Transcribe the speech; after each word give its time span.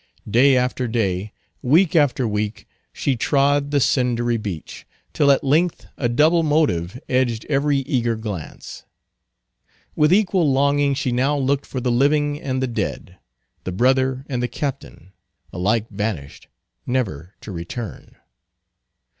Day 0.27 0.57
after 0.57 0.87
day, 0.87 1.31
week 1.61 1.95
after 1.95 2.27
week, 2.27 2.67
she 2.91 3.15
trod 3.15 3.69
the 3.69 3.79
cindery 3.79 4.37
beach, 4.37 4.87
till 5.13 5.29
at 5.29 5.43
length 5.43 5.85
a 5.95 6.09
double 6.09 6.41
motive 6.41 6.99
edged 7.07 7.45
every 7.49 7.77
eager 7.81 8.15
glance. 8.15 8.83
With 9.95 10.11
equal 10.11 10.51
longing 10.51 10.95
she 10.95 11.11
now 11.11 11.37
looked 11.37 11.67
for 11.67 11.79
the 11.79 11.91
living 11.91 12.41
and 12.41 12.63
the 12.63 12.67
dead; 12.67 13.19
the 13.63 13.71
brother 13.71 14.25
and 14.27 14.41
the 14.41 14.47
captain; 14.47 15.11
alike 15.53 15.87
vanished, 15.91 16.47
never 16.87 17.35
to 17.41 17.51
return. 17.51 18.15